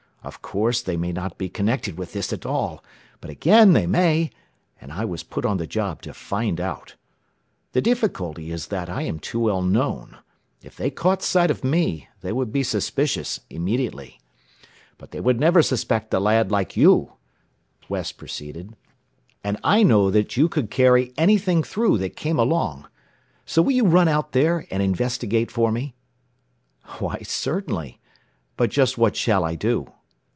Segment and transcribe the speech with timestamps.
[0.23, 2.83] Of course they may not be connected with this at all,
[3.21, 4.29] but again they may;
[4.79, 6.93] and I was put on the job to find out.
[7.71, 10.19] The difficulty is that I am too well known.
[10.61, 14.19] If they caught sight of me, they would be suspicious immediately.
[14.99, 17.13] "But they would never suspect a lad like you,"
[17.89, 18.75] West proceeded;
[19.43, 22.87] "and I know you could carry anything through that came along.
[23.43, 25.95] So will you run out there and investigate for me?"
[26.99, 27.99] "Why, certainly.
[28.55, 29.91] But just what shall I do?"